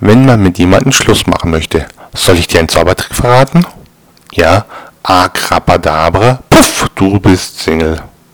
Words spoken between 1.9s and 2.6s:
soll ich dir